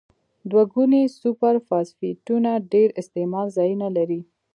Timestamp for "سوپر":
1.19-1.55